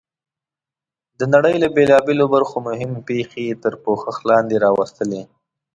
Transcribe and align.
د 1.19 1.21
نړۍ 1.33 1.55
له 1.63 1.67
بېلابېلو 1.75 2.25
برخو 2.35 2.57
مهمې 2.67 3.01
پېښې 3.09 3.39
یې 3.47 3.55
تر 3.63 3.73
پوښښ 3.83 4.15
لاندې 4.29 4.55
راوستلې. 4.65 5.21